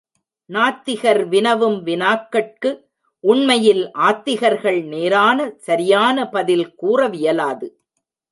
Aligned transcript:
நாத்திகர் 0.49 1.19
வினவும் 1.29 1.75
வினாக்கட்கு 1.83 2.69
உண்மையில் 3.23 3.83
ஆத்திகர்கள் 3.99 4.79
நேரான 4.85 5.39
சரியான 5.57 6.27
பதில் 6.29 6.65
கூறவியலாது. 6.81 7.67